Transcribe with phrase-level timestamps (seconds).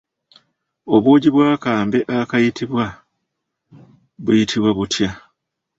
[0.95, 2.85] Obwogi bw'akambe akayitibwa
[4.23, 5.09] buyitibwa butya?